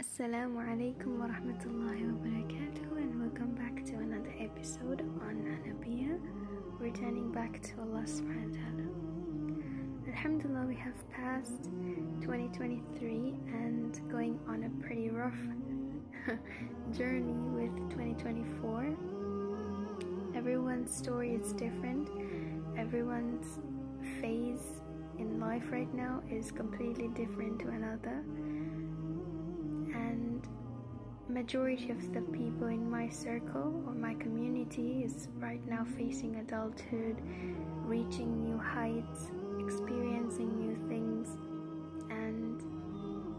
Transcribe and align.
Assalamu 0.00 0.56
alaikum 0.64 1.18
wa 1.18 1.26
rahmatullahi 1.26 2.08
wa 2.08 2.16
barakatuh, 2.24 2.96
and 2.96 3.20
welcome 3.20 3.54
back 3.54 3.84
to 3.84 3.96
another 3.96 4.34
episode 4.40 5.02
on 5.20 5.44
Anabiya, 5.44 6.18
returning 6.78 7.30
back 7.30 7.60
to 7.60 7.72
Allah 7.82 8.04
subhanahu 8.06 8.48
wa 8.48 8.56
ta'ala. 8.56 8.88
Alhamdulillah, 10.08 10.64
we 10.66 10.76
have 10.76 10.96
passed 11.10 11.64
2023 12.22 13.34
and 13.52 14.00
going 14.10 14.40
on 14.48 14.64
a 14.64 14.70
pretty 14.82 15.10
rough 15.10 15.36
journey 16.96 17.36
with 17.52 17.76
2024. 17.90 18.96
Everyone's 20.34 20.96
story 20.96 21.34
is 21.34 21.52
different, 21.52 22.08
everyone's 22.78 23.58
phase 24.22 24.80
in 25.18 25.38
life 25.38 25.70
right 25.70 25.92
now 25.92 26.22
is 26.30 26.50
completely 26.50 27.08
different 27.08 27.58
to 27.60 27.68
another 27.68 28.24
majority 31.30 31.90
of 31.90 32.12
the 32.12 32.20
people 32.32 32.66
in 32.66 32.90
my 32.90 33.08
circle 33.08 33.82
or 33.86 33.94
my 33.94 34.14
community 34.14 35.02
is 35.04 35.28
right 35.38 35.66
now 35.68 35.86
facing 35.96 36.36
adulthood 36.36 37.16
reaching 37.86 38.42
new 38.44 38.58
heights 38.58 39.30
experiencing 39.58 40.58
new 40.58 40.76
things. 40.88 41.28
And 42.10 42.60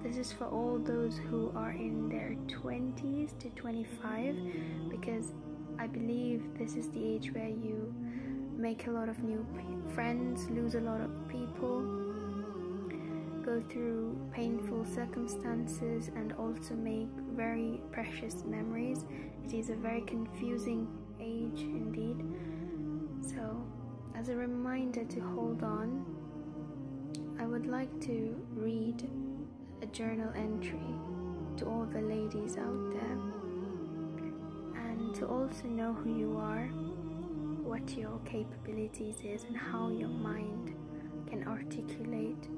this 0.03 0.17
is 0.17 0.31
for 0.31 0.45
all 0.45 0.79
those 0.79 1.17
who 1.29 1.51
are 1.55 1.71
in 1.71 2.09
their 2.09 2.35
20s 2.47 3.37
to 3.39 3.49
25 3.49 4.35
because 4.89 5.33
i 5.77 5.85
believe 5.85 6.43
this 6.57 6.75
is 6.75 6.89
the 6.89 7.03
age 7.03 7.31
where 7.33 7.47
you 7.47 7.93
make 8.57 8.87
a 8.87 8.91
lot 8.91 9.07
of 9.07 9.19
new 9.23 9.45
friends 9.93 10.49
lose 10.49 10.73
a 10.73 10.79
lot 10.79 10.99
of 10.99 11.11
people 11.29 11.81
go 13.45 13.61
through 13.69 14.17
painful 14.33 14.83
circumstances 14.85 16.09
and 16.15 16.33
also 16.33 16.73
make 16.73 17.07
very 17.41 17.81
precious 17.91 18.43
memories. 18.45 19.03
It 19.43 19.55
is 19.55 19.71
a 19.71 19.75
very 19.75 20.01
confusing 20.01 20.87
age 21.19 21.61
indeed. 21.61 22.19
So, 23.33 23.43
as 24.15 24.29
a 24.29 24.35
reminder 24.35 25.03
to 25.05 25.19
hold 25.19 25.63
on, 25.63 26.05
I 27.39 27.45
would 27.47 27.65
like 27.65 27.93
to 28.01 28.39
read 28.53 29.09
a 29.81 29.87
journal 29.87 30.31
entry 30.35 30.93
to 31.57 31.65
all 31.65 31.87
the 31.91 32.01
ladies 32.01 32.57
out 32.57 32.91
there 32.91 33.17
and 34.85 35.15
to 35.15 35.25
also 35.25 35.65
know 35.65 35.93
who 35.93 36.15
you 36.15 36.37
are, 36.37 36.67
what 37.63 37.97
your 37.97 38.19
capabilities 38.23 39.17
is 39.23 39.45
and 39.45 39.57
how 39.57 39.89
your 39.89 40.13
mind 40.29 40.75
can 41.27 41.47
articulate 41.47 42.49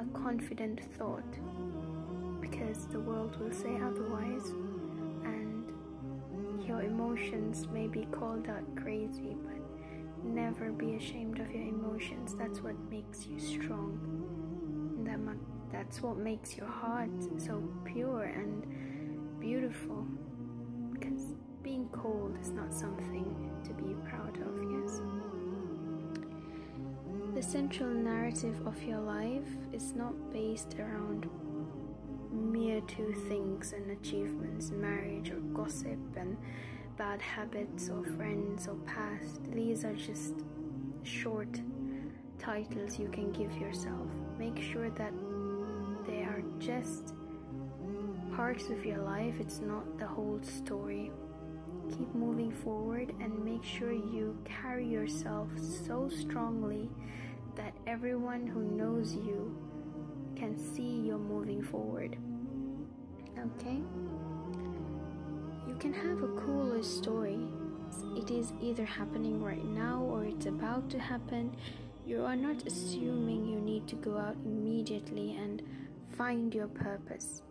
a 0.00 0.04
confident 0.18 0.80
thought 0.98 1.38
because 2.50 2.86
the 2.86 3.00
world 3.00 3.36
will 3.40 3.52
say 3.52 3.76
otherwise 3.76 4.50
and 5.24 5.72
your 6.66 6.82
emotions 6.82 7.66
may 7.72 7.86
be 7.86 8.06
called 8.06 8.48
out 8.48 8.64
crazy 8.76 9.36
but 9.44 9.56
never 10.24 10.70
be 10.72 10.94
ashamed 10.94 11.40
of 11.40 11.50
your 11.50 11.62
emotions. 11.62 12.34
That's 12.34 12.60
what 12.60 12.74
makes 12.90 13.26
you 13.26 13.38
strong. 13.38 13.98
That 15.04 15.18
that's 15.72 16.02
what 16.02 16.18
makes 16.18 16.56
your 16.56 16.68
heart 16.68 17.10
so 17.38 17.62
pure 17.84 18.24
and 18.24 19.40
beautiful 19.40 20.06
because 20.92 21.34
being 21.62 21.88
cold 21.92 22.36
is 22.40 22.50
not 22.50 22.72
something 22.72 23.50
to 23.64 23.72
be 23.74 23.94
proud 24.08 24.36
of 24.38 24.54
yes. 24.70 25.00
The 27.34 27.42
central 27.42 27.90
narrative 27.90 28.66
of 28.66 28.82
your 28.82 29.00
life 29.00 29.48
is 29.72 29.94
not 29.94 30.14
based 30.32 30.76
around 30.78 31.28
two 32.82 33.12
things 33.28 33.72
and 33.72 33.90
achievements 33.90 34.70
marriage 34.70 35.30
or 35.30 35.40
gossip 35.54 35.98
and 36.16 36.36
bad 36.96 37.20
habits 37.20 37.88
or 37.88 38.04
friends 38.04 38.68
or 38.68 38.76
past. 38.86 39.40
These 39.52 39.84
are 39.84 39.94
just 39.94 40.34
short 41.02 41.60
titles 42.38 42.98
you 42.98 43.08
can 43.08 43.32
give 43.32 43.56
yourself. 43.58 44.06
Make 44.38 44.60
sure 44.60 44.90
that 44.90 45.12
they 46.06 46.22
are 46.22 46.42
just 46.58 47.14
parts 48.34 48.68
of 48.68 48.84
your 48.84 48.98
life, 48.98 49.34
it's 49.40 49.60
not 49.60 49.98
the 49.98 50.06
whole 50.06 50.38
story. 50.42 51.10
Keep 51.90 52.14
moving 52.14 52.50
forward 52.50 53.14
and 53.20 53.44
make 53.44 53.64
sure 53.64 53.92
you 53.92 54.36
carry 54.44 54.86
yourself 54.86 55.48
so 55.58 56.08
strongly 56.08 56.90
that 57.54 57.72
everyone 57.86 58.46
who 58.46 58.60
knows 58.60 59.14
you 59.14 59.56
can 60.34 60.58
see 60.58 61.00
you're 61.06 61.18
moving 61.18 61.62
forward. 61.62 62.18
Okay? 63.46 63.78
You 65.68 65.74
can 65.78 65.92
have 65.92 66.22
a 66.22 66.28
cooler 66.40 66.82
story. 66.82 67.38
It 68.16 68.30
is 68.30 68.52
either 68.60 68.84
happening 68.84 69.42
right 69.42 69.64
now 69.64 70.02
or 70.02 70.24
it's 70.24 70.46
about 70.46 70.90
to 70.90 70.98
happen. 70.98 71.54
You 72.06 72.24
are 72.24 72.36
not 72.36 72.66
assuming 72.66 73.46
you 73.46 73.60
need 73.60 73.86
to 73.88 73.96
go 73.96 74.16
out 74.16 74.36
immediately 74.44 75.36
and 75.36 75.62
find 76.16 76.54
your 76.54 76.68
purpose. 76.68 77.42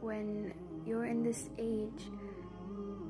When 0.00 0.52
you're 0.86 1.06
in 1.06 1.22
this 1.22 1.50
age, 1.58 2.10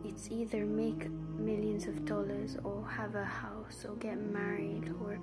it's 0.05 0.31
either 0.31 0.65
make 0.65 1.11
millions 1.39 1.87
of 1.87 2.05
dollars 2.05 2.57
or 2.65 2.87
have 2.89 3.15
a 3.15 3.25
house 3.25 3.85
or 3.89 3.95
get 3.97 4.19
married 4.19 4.93
or 5.03 5.19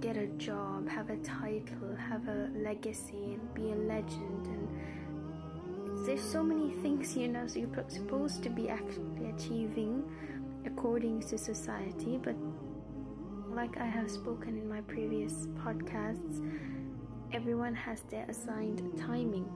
get 0.00 0.16
a 0.16 0.26
job, 0.38 0.88
have 0.88 1.10
a 1.10 1.16
title, 1.18 1.96
have 1.96 2.28
a 2.28 2.50
legacy, 2.54 3.34
and 3.34 3.54
be 3.54 3.72
a 3.72 3.76
legend. 3.76 4.46
And 4.46 4.68
there's 6.06 6.22
so 6.22 6.42
many 6.42 6.70
things, 6.82 7.16
you 7.16 7.28
know, 7.28 7.46
so 7.46 7.58
you're 7.58 7.84
supposed 7.88 8.42
to 8.42 8.50
be 8.50 8.68
actually 8.68 9.30
achieving 9.30 10.02
according 10.66 11.20
to 11.22 11.38
society. 11.38 12.18
But 12.22 12.36
like 13.50 13.78
I 13.78 13.86
have 13.86 14.10
spoken 14.10 14.56
in 14.56 14.68
my 14.68 14.80
previous 14.82 15.46
podcasts, 15.64 16.40
everyone 17.32 17.74
has 17.74 18.02
their 18.10 18.24
assigned 18.28 18.82
timing. 18.98 19.48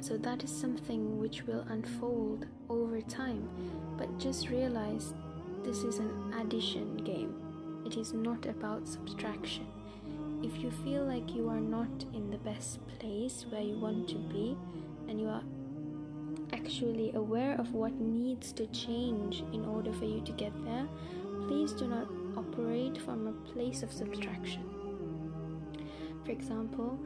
So 0.00 0.16
that 0.18 0.42
is 0.42 0.50
something 0.50 1.18
which 1.18 1.44
will 1.46 1.64
unfold 1.68 2.46
over 2.68 3.00
time. 3.00 3.48
But 3.96 4.18
just 4.18 4.48
realize 4.48 5.14
this 5.62 5.78
is 5.84 5.98
an 5.98 6.34
addition 6.40 6.96
game 6.96 7.42
it 7.84 7.96
is 7.96 8.12
not 8.12 8.46
about 8.46 8.88
subtraction. 8.88 9.66
If 10.42 10.62
you 10.62 10.70
feel 10.70 11.04
like 11.04 11.34
you 11.34 11.48
are 11.48 11.60
not 11.60 12.04
in 12.14 12.30
the 12.30 12.38
best 12.38 12.78
place 12.98 13.44
where 13.50 13.60
you 13.60 13.78
want 13.78 14.08
to 14.08 14.14
be, 14.14 14.56
and 15.12 15.20
you 15.20 15.28
are 15.28 15.42
actually 16.54 17.12
aware 17.14 17.54
of 17.60 17.74
what 17.74 17.92
needs 18.00 18.50
to 18.50 18.66
change 18.68 19.44
in 19.52 19.62
order 19.66 19.92
for 19.92 20.06
you 20.06 20.22
to 20.22 20.32
get 20.32 20.52
there, 20.64 20.88
please 21.46 21.72
do 21.74 21.86
not 21.86 22.08
operate 22.34 22.96
from 22.96 23.26
a 23.26 23.32
place 23.52 23.82
of 23.82 23.92
subtraction. 23.92 24.64
For 26.24 26.30
example, 26.30 26.98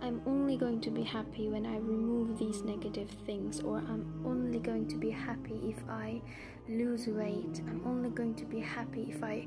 I'm 0.00 0.22
only 0.24 0.56
going 0.56 0.80
to 0.80 0.90
be 0.90 1.02
happy 1.02 1.50
when 1.50 1.66
I 1.66 1.76
remove 1.76 2.38
these 2.38 2.62
negative 2.62 3.10
things, 3.26 3.60
or 3.60 3.76
I'm 3.76 4.22
only 4.24 4.58
going 4.58 4.88
to 4.88 4.96
be 4.96 5.10
happy 5.10 5.60
if 5.68 5.86
I 5.86 6.22
lose 6.66 7.08
weight. 7.08 7.60
I'm 7.68 7.82
only 7.84 8.08
going 8.08 8.36
to 8.36 8.46
be 8.46 8.60
happy 8.60 9.12
if 9.14 9.22
I 9.22 9.46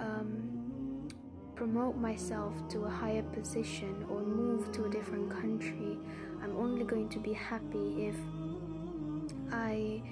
um, 0.00 0.41
promote 1.72 1.96
myself 1.96 2.52
to 2.68 2.84
a 2.84 2.90
higher 2.90 3.22
position 3.22 4.04
or 4.10 4.20
move 4.20 4.70
to 4.72 4.84
a 4.84 4.90
different 4.90 5.30
country. 5.30 5.96
I'm 6.42 6.54
only 6.58 6.84
going 6.84 7.08
to 7.08 7.18
be 7.18 7.32
happy 7.32 8.08
if 8.08 8.16
I, 9.50 10.02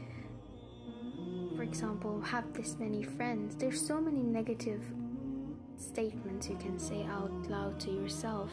for 1.56 1.62
example, 1.62 2.18
have 2.22 2.50
this 2.54 2.76
many 2.78 3.02
friends. 3.02 3.56
There's 3.56 3.86
so 3.86 4.00
many 4.00 4.22
negative 4.22 4.82
statements 5.76 6.48
you 6.48 6.56
can 6.56 6.78
say 6.78 7.04
out 7.04 7.30
loud 7.50 7.78
to 7.80 7.90
yourself 7.90 8.50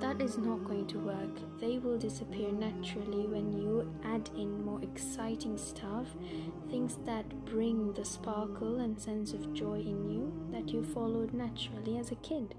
that 0.00 0.20
is 0.22 0.38
not 0.38 0.64
going 0.64 0.86
to 0.86 0.98
work. 0.98 1.60
They 1.60 1.78
will 1.78 1.98
disappear 1.98 2.50
naturally 2.52 3.26
when 3.26 3.52
you 3.52 3.92
add 4.04 4.30
in 4.34 4.64
more 4.64 4.80
exciting 4.82 5.58
stuff, 5.58 6.06
things 6.70 6.98
that 7.04 7.44
bring 7.44 7.92
the 7.92 8.04
sparkle 8.04 8.80
and 8.80 8.98
sense 8.98 9.34
of 9.34 9.52
joy 9.52 9.80
in 9.80 10.10
you 10.10 10.32
that 10.52 10.70
you 10.70 10.82
followed 10.82 11.34
naturally 11.34 11.98
as 11.98 12.12
a 12.12 12.16
kid. 12.16 12.54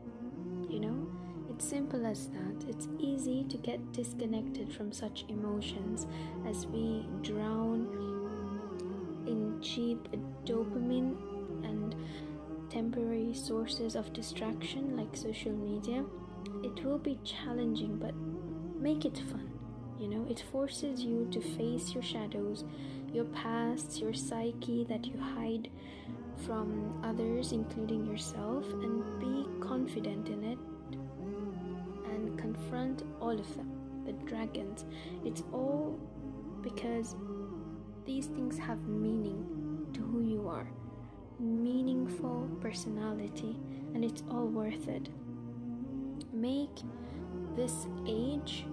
You 0.70 0.82
know, 0.82 1.08
it's 1.50 1.66
simple 1.66 2.06
as 2.06 2.28
that. 2.28 2.70
It's 2.70 2.88
easy 3.00 3.44
to 3.46 3.58
get 3.58 3.92
disconnected 3.92 4.72
from 4.72 4.92
such 4.92 5.26
emotions 5.28 6.06
as 6.48 6.68
we 6.68 7.08
drown 7.24 7.88
in 9.26 9.60
cheap 9.62 10.08
dopamine 10.46 11.16
and 11.64 11.96
temporary 12.70 13.34
sources 13.34 13.96
of 13.96 14.14
distraction 14.14 14.96
like 14.96 15.16
social 15.16 15.52
media 15.52 16.06
it 16.76 16.84
will 16.86 16.98
be 17.00 17.20
challenging, 17.24 17.98
but 17.98 18.14
make 18.80 19.06
it 19.06 19.18
fun. 19.18 19.50
You 20.00 20.08
know, 20.08 20.26
it 20.30 20.44
forces 20.52 21.02
you 21.04 21.28
to 21.32 21.42
face 21.42 21.94
your 21.94 22.04
shadows, 22.04 22.66
your 23.14 23.26
past, 23.26 24.00
your 24.00 24.14
psyche 24.14 24.86
that 24.90 25.06
you 25.06 25.20
hide 25.20 25.70
from 26.46 27.00
others, 27.04 27.52
including 27.52 28.06
yourself, 28.08 28.66
and 28.74 29.20
be 29.20 29.46
confident 29.60 30.28
in 30.30 30.44
it 30.44 30.58
and 32.10 32.38
confront 32.38 33.04
all 33.20 33.38
of 33.40 33.56
them. 33.56 33.72
the 34.06 34.14
dragons. 34.26 34.86
It's 35.24 35.44
all 35.54 36.00
because 36.62 37.16
these 38.06 38.26
things 38.28 38.58
have 38.58 38.82
meaning 38.88 39.46
to 39.94 40.02
who 40.02 40.22
you 40.22 40.48
are, 40.48 40.68
meaningful 41.40 42.50
personality, 42.60 43.56
and 43.94 44.04
it's 44.04 44.24
all 44.32 44.48
worth 44.48 44.88
it. 44.88 45.10
Make 46.42 46.82
this 47.56 47.86
age 48.08 48.66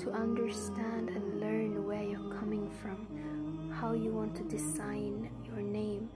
to 0.00 0.10
understand 0.10 1.08
and 1.08 1.40
learn 1.40 1.86
where 1.86 2.02
you're 2.02 2.34
coming 2.38 2.70
from, 2.82 3.72
how 3.72 3.94
you 3.94 4.12
want 4.12 4.34
to 4.36 4.42
design 4.44 5.30
your 5.42 5.62
name, 5.62 6.10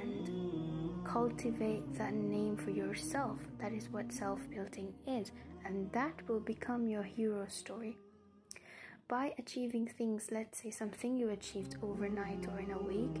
and 0.00 1.04
cultivate 1.04 1.92
that 1.94 2.14
name 2.14 2.56
for 2.56 2.70
yourself. 2.70 3.40
That 3.58 3.72
is 3.72 3.88
what 3.88 4.12
self 4.12 4.48
building 4.48 4.94
is, 5.08 5.32
and 5.64 5.90
that 5.90 6.22
will 6.28 6.38
become 6.38 6.86
your 6.86 7.02
hero 7.02 7.46
story. 7.48 7.96
By 9.08 9.34
achieving 9.36 9.88
things, 9.88 10.28
let's 10.30 10.62
say 10.62 10.70
something 10.70 11.16
you 11.16 11.30
achieved 11.30 11.78
overnight 11.82 12.46
or 12.46 12.60
in 12.60 12.70
a 12.70 12.78
week, 12.78 13.16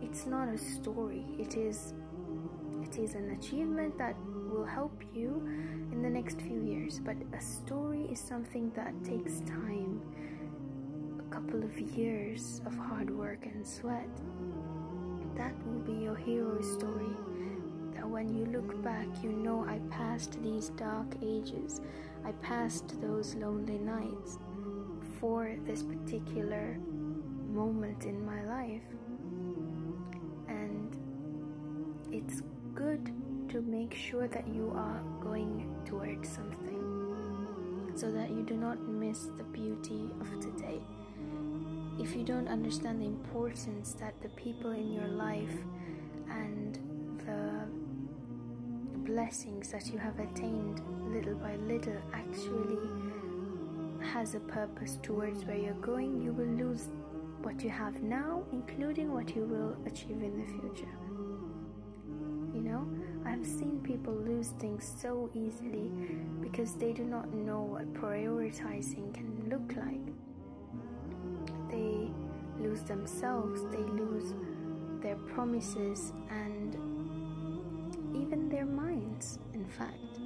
it's 0.00 0.24
not 0.24 0.48
a 0.48 0.56
story. 0.56 1.26
It 1.38 1.54
is 1.54 1.92
it 2.82 2.96
is 2.96 3.12
an 3.14 3.36
achievement 3.38 3.98
that 3.98 4.16
will 4.50 4.64
help 4.64 5.02
you 5.12 5.46
next 6.18 6.40
few 6.40 6.60
years. 6.60 6.98
But 6.98 7.16
a 7.32 7.40
story 7.40 8.08
is 8.10 8.18
something 8.18 8.72
that 8.74 8.92
takes 9.04 9.38
time, 9.40 10.02
a 11.20 11.34
couple 11.34 11.62
of 11.62 11.78
years 11.78 12.60
of 12.66 12.76
hard 12.76 13.08
work 13.08 13.46
and 13.46 13.64
sweat. 13.64 14.10
That 15.36 15.54
will 15.64 15.82
be 15.90 15.92
your 15.92 16.16
hero 16.16 16.60
story. 16.60 17.14
That 17.94 18.08
when 18.08 18.34
you 18.36 18.46
look 18.46 18.82
back, 18.82 19.06
you 19.22 19.30
know 19.30 19.64
I 19.68 19.78
passed 19.90 20.42
these 20.42 20.70
dark 20.70 21.06
ages, 21.22 21.80
I 22.24 22.32
passed 22.50 23.00
those 23.00 23.36
lonely 23.36 23.78
nights 23.78 24.38
for 25.20 25.56
this 25.66 25.84
particular 25.84 26.78
moment 27.48 28.06
in 28.06 28.26
my 28.26 28.42
life. 28.56 28.88
And 30.48 30.90
it's 32.10 32.42
good 32.74 33.04
to 33.48 33.62
make 33.62 33.94
sure 33.94 34.28
that 34.28 34.46
you 34.46 34.72
are 34.76 35.00
going 35.20 35.74
towards 35.86 36.28
something 36.28 37.94
so 37.94 38.10
that 38.12 38.30
you 38.30 38.42
do 38.42 38.54
not 38.54 38.80
miss 38.86 39.28
the 39.36 39.44
beauty 39.44 40.10
of 40.20 40.28
today. 40.40 40.80
If 41.98 42.14
you 42.14 42.22
don't 42.24 42.46
understand 42.46 43.00
the 43.00 43.06
importance 43.06 43.94
that 43.94 44.14
the 44.22 44.28
people 44.30 44.70
in 44.70 44.92
your 44.92 45.08
life 45.08 45.56
and 46.30 46.78
the 47.26 49.10
blessings 49.10 49.72
that 49.72 49.90
you 49.90 49.98
have 49.98 50.18
attained 50.20 50.80
little 51.10 51.34
by 51.34 51.56
little 51.56 52.00
actually 52.12 52.78
has 54.12 54.34
a 54.34 54.40
purpose 54.40 54.98
towards 55.02 55.44
where 55.44 55.56
you're 55.56 55.74
going, 55.74 56.22
you 56.22 56.32
will 56.32 56.66
lose 56.66 56.88
what 57.42 57.62
you 57.62 57.70
have 57.70 58.02
now, 58.02 58.44
including 58.52 59.12
what 59.12 59.34
you 59.34 59.42
will 59.42 59.76
achieve 59.86 60.22
in 60.22 60.38
the 60.38 60.46
future. 60.60 61.07
I've 63.38 63.46
seen 63.46 63.80
people 63.84 64.12
lose 64.12 64.48
things 64.58 64.92
so 65.00 65.30
easily 65.32 65.92
because 66.40 66.74
they 66.74 66.92
do 66.92 67.04
not 67.04 67.32
know 67.32 67.60
what 67.60 67.92
prioritizing 67.94 69.14
can 69.14 69.48
look 69.48 69.76
like. 69.76 70.00
They 71.70 72.10
lose 72.60 72.82
themselves, 72.82 73.60
they 73.70 73.78
lose 73.78 74.34
their 75.00 75.14
promises, 75.14 76.12
and 76.30 76.74
even 78.16 78.48
their 78.48 78.66
minds, 78.66 79.38
in 79.54 79.64
fact. 79.66 80.18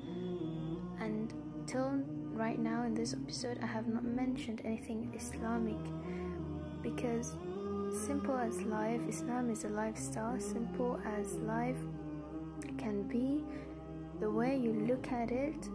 And 0.99 1.35
till 1.67 2.03
right 2.33 2.59
now 2.59 2.85
in 2.85 2.95
this 2.95 3.13
episode, 3.13 3.59
I 3.63 3.67
have 3.67 3.89
not 3.89 4.05
mentioned 4.05 4.63
anything 4.65 5.13
Islamic 5.15 5.77
because 6.83 7.37
simple 8.07 8.39
as 8.39 8.63
life, 8.63 9.01
Islam 9.07 9.51
is 9.51 9.65
a 9.65 9.69
lifestyle, 9.69 10.41
simple 10.41 10.99
as 11.19 11.35
life 11.35 11.77
can 12.79 13.03
be, 13.09 13.45
the 14.21 14.31
way 14.31 14.57
you 14.57 14.73
look 14.89 15.11
at 15.13 15.31
it 15.31 15.69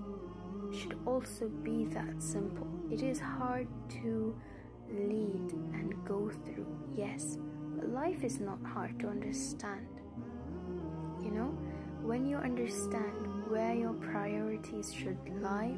should 0.73 0.97
also 1.05 1.47
be 1.63 1.85
that 1.85 2.21
simple. 2.21 2.67
It 2.91 3.03
is 3.03 3.19
hard 3.19 3.67
to 4.01 4.35
lead 4.89 5.51
and 5.73 5.93
go 6.05 6.29
through, 6.29 6.67
yes, 6.95 7.37
but 7.75 7.89
life 7.89 8.23
is 8.23 8.39
not 8.39 8.59
hard 8.65 8.99
to 8.99 9.07
understand. 9.07 9.87
You 11.21 11.31
know, 11.31 11.57
when 12.01 12.25
you 12.25 12.37
understand 12.37 13.49
where 13.49 13.73
your 13.73 13.93
priorities 13.93 14.93
should 14.93 15.19
lie, 15.41 15.75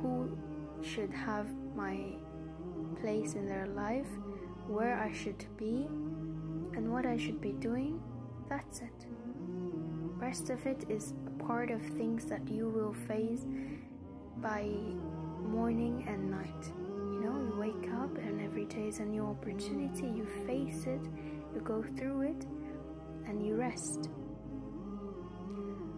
who 0.00 0.36
should 0.82 1.10
have 1.10 1.46
my 1.76 2.14
place 3.00 3.34
in 3.34 3.46
their 3.46 3.66
life, 3.66 4.08
where 4.66 4.98
I 4.98 5.12
should 5.12 5.44
be, 5.56 5.86
and 6.74 6.90
what 6.90 7.04
I 7.04 7.16
should 7.16 7.40
be 7.40 7.52
doing, 7.52 8.00
that's 8.48 8.80
it. 8.80 9.06
Rest 10.22 10.50
of 10.50 10.64
it 10.66 10.84
is 10.88 11.14
part 11.40 11.72
of 11.72 11.82
things 11.82 12.26
that 12.26 12.48
you 12.48 12.68
will 12.68 12.94
face 13.08 13.44
by 14.36 14.70
morning 15.44 16.04
and 16.06 16.30
night. 16.30 16.64
You 16.86 17.20
know, 17.24 17.36
you 17.40 17.56
wake 17.58 17.92
up 17.94 18.16
and 18.18 18.40
every 18.40 18.66
day 18.66 18.86
is 18.86 19.00
a 19.00 19.04
new 19.04 19.26
opportunity. 19.26 20.06
You 20.06 20.24
face 20.46 20.86
it, 20.86 21.00
you 21.52 21.60
go 21.64 21.84
through 21.96 22.20
it, 22.22 22.46
and 23.26 23.44
you 23.44 23.56
rest. 23.56 24.10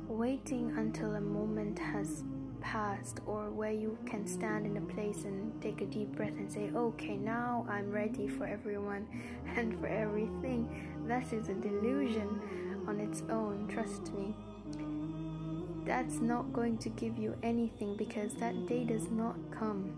Waiting 0.09 0.73
until 0.79 1.17
a 1.17 1.21
moment 1.21 1.79
has 1.79 2.25
passed 2.63 3.21
or 3.27 3.51
where 3.51 3.73
you 3.73 3.99
can 4.07 4.27
stand 4.27 4.65
in 4.65 4.79
a 4.79 4.95
place 4.95 5.25
and 5.25 5.53
take 5.61 5.83
a 5.83 5.87
deep 5.87 6.11
breath 6.13 6.33
and 6.39 6.51
say, 6.51 6.71
okay, 6.75 7.19
now 7.19 7.67
I'm 7.69 7.91
ready 7.91 8.27
for 8.27 8.47
everyone 8.47 9.07
and 9.55 9.79
for 9.79 9.87
everything. 9.87 10.91
That 11.07 11.31
is 11.35 11.51
a 11.51 11.55
delusion 11.55 12.41
on 12.87 13.01
its 13.01 13.23
own, 13.31 13.69
trust 13.69 14.13
me. 14.15 14.35
That's 15.85 16.21
not 16.21 16.53
going 16.53 16.79
to 16.79 16.89
give 16.89 17.19
you 17.19 17.37
anything 17.43 17.97
because 17.97 18.33
that 18.35 18.67
day 18.67 18.85
does 18.85 19.11
not 19.11 19.37
come. 19.51 19.93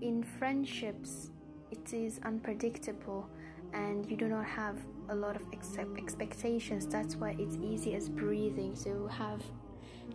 In 0.00 0.22
friendships, 0.22 1.30
it 1.70 1.92
is 1.92 2.20
unpredictable 2.24 3.28
and 3.72 4.10
you 4.10 4.16
do 4.16 4.28
not 4.28 4.46
have 4.46 4.78
a 5.10 5.14
lot 5.14 5.36
of 5.36 5.42
ex- 5.52 5.76
expectations. 5.98 6.86
That's 6.86 7.16
why 7.16 7.36
it's 7.38 7.56
easy 7.56 7.94
as 7.94 8.08
breathing 8.08 8.74
to 8.84 9.06
have 9.08 9.42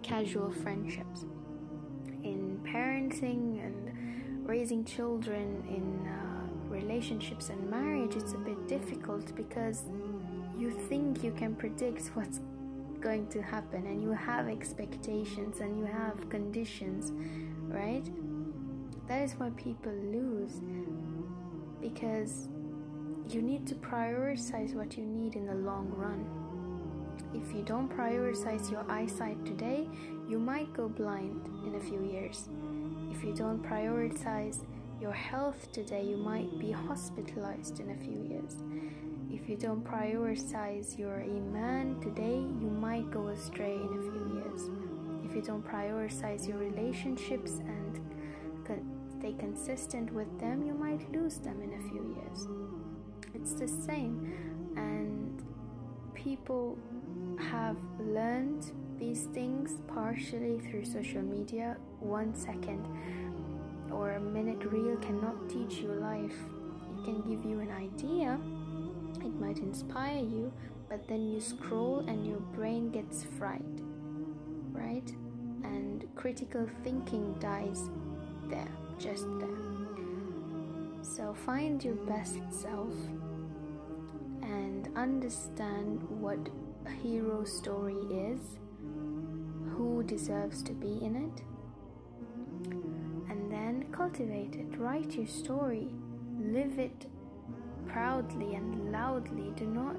casual 0.02 0.52
friendships. 0.52 1.26
In 2.24 2.60
parenting 2.64 3.64
and 3.64 4.48
raising 4.48 4.84
children, 4.84 5.64
in 5.70 6.08
uh, 6.08 6.26
relationships 6.68 7.50
and 7.50 7.70
marriage, 7.70 8.16
it's 8.16 8.34
a 8.34 8.38
bit 8.38 8.68
difficult 8.68 9.36
because 9.36 9.84
you 10.58 10.72
think 10.72 11.24
you 11.24 11.32
can 11.32 11.56
predict 11.56 12.08
what's 12.14 12.40
going 13.02 13.28
to 13.28 13.42
happen 13.42 13.86
and 13.86 14.02
you 14.02 14.12
have 14.12 14.48
expectations 14.48 15.60
and 15.60 15.78
you 15.78 15.86
have 15.86 16.30
conditions, 16.30 17.12
right? 17.68 18.06
That 19.08 19.22
is 19.22 19.34
why 19.34 19.52
people 19.52 19.92
lose 19.92 20.62
because 21.82 22.48
you 23.30 23.42
need 23.42 23.68
to 23.68 23.76
prioritize 23.76 24.74
what 24.74 24.98
you 24.98 25.04
need 25.04 25.36
in 25.36 25.46
the 25.46 25.54
long 25.54 25.92
run. 25.96 26.26
If 27.34 27.54
you 27.54 27.64
don't 27.64 27.90
prioritize 27.90 28.72
your 28.72 28.90
eyesight 28.90 29.46
today, 29.46 29.88
you 30.28 30.40
might 30.40 30.74
go 30.74 30.88
blind 30.88 31.48
in 31.66 31.76
a 31.76 31.80
few 31.80 32.04
years. 32.04 32.50
If 33.12 33.24
you 33.24 33.34
don't 33.34 33.62
prioritize 33.62 34.64
your 35.02 35.12
health 35.12 35.72
today, 35.72 36.04
you 36.04 36.18
might 36.18 36.58
be 36.60 36.72
hospitalized 36.72 37.80
in 37.80 37.92
a 37.92 37.96
few 37.96 38.24
years. 38.30 38.56
If 39.46 39.52
you 39.52 39.58
don't 39.58 39.86
prioritize 39.86 40.98
your 40.98 41.22
iman 41.22 42.02
today, 42.02 42.38
you 42.60 42.68
might 42.68 43.12
go 43.12 43.28
astray 43.28 43.76
in 43.76 43.84
a 43.84 44.02
few 44.02 44.42
years. 44.42 44.72
If 45.24 45.36
you 45.36 45.44
don't 45.44 45.64
prioritize 45.64 46.48
your 46.48 46.58
relationships 46.58 47.60
and 47.60 48.02
stay 49.20 49.36
consistent 49.38 50.12
with 50.12 50.40
them, 50.40 50.66
you 50.66 50.74
might 50.74 51.12
lose 51.12 51.38
them 51.38 51.62
in 51.62 51.74
a 51.74 51.90
few 51.90 52.18
years. 52.18 52.48
It's 53.36 53.54
the 53.54 53.68
same, 53.68 54.34
and 54.78 55.40
people 56.16 56.76
have 57.38 57.78
learned 58.00 58.72
these 58.98 59.26
things 59.26 59.74
partially 59.88 60.60
through 60.60 60.86
social 60.86 61.22
media. 61.22 61.78
One 62.00 62.34
second 62.34 62.84
or 63.92 64.14
a 64.14 64.20
minute 64.20 64.66
reel 64.66 64.98
cannot 64.98 65.48
teach 65.50 65.82
you 65.82 65.90
life. 65.90 66.36
It 66.98 67.06
can 67.06 67.22
give 67.22 67.46
you 67.46 67.60
an 67.60 67.70
idea, 67.70 68.40
it 69.24 69.40
might 69.40 69.60
inspire 69.60 70.18
you, 70.20 70.52
but 70.90 71.08
then 71.08 71.30
you 71.32 71.40
scroll 71.40 72.04
and 72.08 72.26
your 72.26 72.40
brain 72.40 72.92
gets 72.92 73.24
fried, 73.24 73.82
right? 74.72 75.10
And 75.64 76.06
critical 76.16 76.68
thinking 76.84 77.34
dies 77.40 77.90
there, 78.50 78.68
just 79.00 79.26
there. 79.40 79.50
So 81.02 81.34
find 81.34 81.84
your 81.84 81.96
best 81.96 82.40
self 82.50 82.94
and 84.42 84.90
understand 84.96 86.04
what 86.10 86.40
a 86.86 86.92
hero 86.92 87.44
story 87.44 87.96
is, 88.12 88.60
who 89.72 90.04
deserves 90.04 90.62
to 90.64 90.74
be 90.74 91.00
in 91.04 91.16
it, 91.16 91.44
and 93.30 93.52
then 93.52 93.86
cultivate 93.92 94.56
it. 94.56 94.78
Write 94.78 95.16
your 95.16 95.28
story. 95.28 95.90
Live 96.38 96.78
it 96.80 97.08
proudly 97.88 98.56
and 98.56 98.92
loudly. 98.92 99.52
Do 99.56 99.66
not 99.66 99.96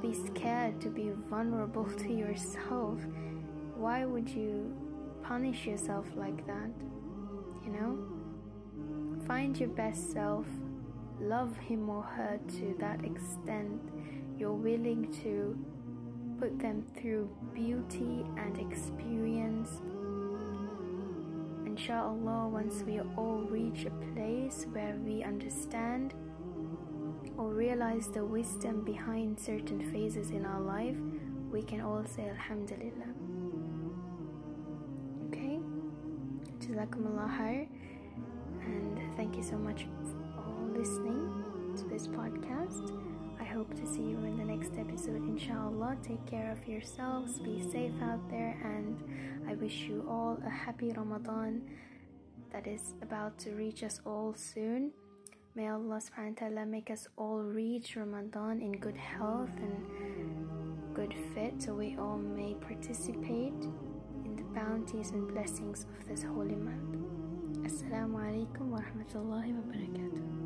be 0.00 0.14
scared 0.14 0.80
to 0.80 0.90
be 0.90 1.12
vulnerable 1.30 1.84
to 1.84 2.12
yourself. 2.12 2.98
Why 3.76 4.04
would 4.04 4.28
you 4.28 4.74
punish 5.22 5.66
yourself 5.66 6.06
like 6.14 6.46
that? 6.46 6.70
You 7.64 7.72
know? 7.72 7.98
Find 9.26 9.58
your 9.58 9.70
best 9.70 10.12
self. 10.12 10.46
Love 11.20 11.56
him 11.56 11.88
or 11.88 12.02
her 12.02 12.38
to 12.58 12.74
that 12.80 13.04
extent 13.04 13.80
you're 14.38 14.52
willing 14.52 15.12
to 15.22 15.56
put 16.40 16.58
them 16.58 16.84
through 16.96 17.28
beauty 17.54 18.26
and 18.36 18.58
experience. 18.58 19.80
Inshallah, 21.64 22.48
once 22.48 22.82
we 22.82 23.00
all 23.16 23.46
reach 23.48 23.86
a 23.86 23.90
place 24.12 24.66
where 24.72 24.96
we 25.04 25.22
understand 25.22 26.14
or 27.36 27.48
realize 27.48 28.08
the 28.08 28.24
wisdom 28.24 28.84
behind 28.84 29.38
certain 29.38 29.80
phases 29.92 30.30
in 30.30 30.44
our 30.44 30.60
life, 30.60 30.96
we 31.50 31.62
can 31.62 31.80
all 31.80 32.04
say 32.04 32.28
Alhamdulillah. 32.28 33.10
Okay? 35.28 35.58
Jazakumullah. 36.60 37.66
And 38.64 39.16
thank 39.16 39.36
you 39.36 39.42
so 39.42 39.56
much 39.56 39.86
for 40.36 40.78
listening 40.78 41.44
to 41.76 41.84
this 41.84 42.06
podcast. 42.08 42.92
I 43.40 43.44
hope 43.44 43.74
to 43.74 43.86
see 43.86 44.02
you 44.02 44.18
in 44.18 44.36
the 44.36 44.44
next 44.44 44.72
episode, 44.78 45.22
inshallah. 45.28 45.96
Take 46.02 46.24
care 46.26 46.50
of 46.50 46.66
yourselves, 46.66 47.38
be 47.40 47.60
safe 47.60 47.92
out 48.02 48.28
there, 48.30 48.58
and 48.64 49.02
I 49.48 49.54
wish 49.54 49.82
you 49.82 50.06
all 50.08 50.38
a 50.46 50.50
happy 50.50 50.92
Ramadan 50.92 51.62
that 52.52 52.66
is 52.66 52.94
about 53.02 53.38
to 53.40 53.50
reach 53.50 53.82
us 53.82 54.00
all 54.06 54.34
soon. 54.34 54.92
May 55.56 55.68
Allah 55.70 56.02
subhanahu 56.02 56.34
wa 56.34 56.50
ta'ala 56.50 56.66
make 56.66 56.90
us 56.90 57.06
all 57.14 57.38
reach 57.38 57.94
Ramadan 57.94 58.58
in 58.58 58.72
good 58.74 58.96
health 58.98 59.54
and 59.62 59.86
good 60.98 61.14
fit 61.30 61.62
so 61.62 61.74
we 61.78 61.94
all 61.94 62.18
may 62.18 62.54
participate 62.58 63.54
in 64.26 64.34
the 64.34 64.42
bounties 64.50 65.12
and 65.14 65.30
blessings 65.30 65.86
of 65.94 66.08
this 66.08 66.24
holy 66.24 66.58
month. 66.58 66.98
Assalamu 67.62 68.18
alaikum 68.18 68.74
wa 68.74 68.82
rahmatullahi 68.82 69.54
wa 69.54 69.62
barakatuh. 69.70 70.43